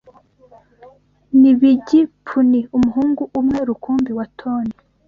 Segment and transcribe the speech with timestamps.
[1.39, 4.75] Ni Bigi Puni Umuhungu umwe rukumbi wa Toni